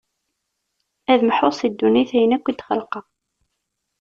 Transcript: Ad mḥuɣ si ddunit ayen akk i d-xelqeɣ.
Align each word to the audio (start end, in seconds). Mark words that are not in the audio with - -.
Ad 1.11 1.21
mḥuɣ 1.27 1.51
si 1.55 1.67
ddunit 1.71 2.11
ayen 2.17 2.35
akk 2.35 2.45
i 2.51 2.53
d-xelqeɣ. 2.53 3.05